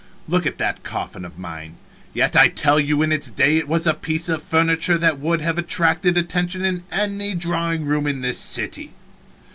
[0.27, 1.77] Look at that coffin of mine
[2.11, 5.41] yet I tell you in its day it was a piece of furniture that would
[5.41, 8.93] have attracted attention in any drawing room in this city.